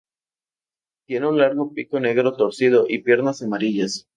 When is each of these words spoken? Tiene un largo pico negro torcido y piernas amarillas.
Tiene 1.05 1.27
un 1.27 1.37
largo 1.37 1.75
pico 1.75 1.99
negro 1.99 2.35
torcido 2.35 2.87
y 2.89 3.03
piernas 3.03 3.43
amarillas. 3.43 4.07